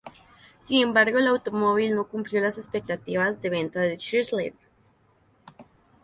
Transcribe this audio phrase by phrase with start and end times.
[0.57, 4.53] Sin embargo el automóvil no cumplió las expectativas de ventas de Chrysler.